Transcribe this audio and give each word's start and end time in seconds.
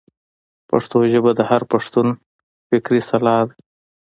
پښتو 0.69 0.97
ژبه 1.11 1.31
د 1.35 1.41
هر 1.49 1.61
پښتون 1.71 2.07
فکري 2.67 3.01
سلاح 3.09 3.41
ده. 3.49 3.53